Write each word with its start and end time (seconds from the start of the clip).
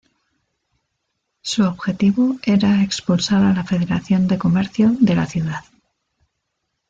Su 1.43 1.61
objetivo 1.63 2.37
era 2.41 2.81
expulsar 2.81 3.43
a 3.43 3.53
la 3.53 3.63
Federación 3.63 4.27
de 4.27 4.39
Comercio 4.39 4.95
de 4.99 5.13
la 5.13 5.27
ciudad. 5.27 5.63